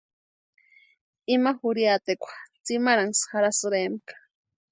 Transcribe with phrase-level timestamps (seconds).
[1.35, 4.13] Ima jurhiatekwa tsimarhanksï jarhasïrempka.